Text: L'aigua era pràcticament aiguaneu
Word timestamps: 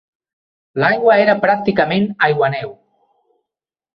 L'aigua 0.83 1.17
era 1.25 1.35
pràcticament 1.43 2.09
aiguaneu 2.31 2.75